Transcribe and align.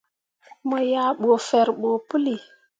Mo 0.67 0.77
yah 0.91 1.09
ɓu 1.19 1.31
ferɓo 1.47 1.89
puli. 2.07 2.35